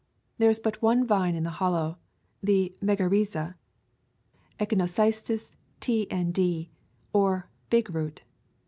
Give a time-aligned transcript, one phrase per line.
[0.39, 1.99] There is but one vine in the Hollow
[2.43, 3.53] —the Megarrhiza
[4.59, 6.05] [Echinocystis T.
[6.05, 6.71] & D.]
[7.13, 8.23] or "Big Root."